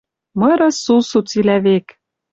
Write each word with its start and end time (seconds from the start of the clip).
Мыры 0.39 0.69
сусу 0.81 1.19
цилӓ 1.29 1.57
век 1.65 1.87